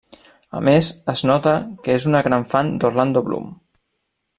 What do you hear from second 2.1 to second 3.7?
una gran fan d'Orlando Bloom.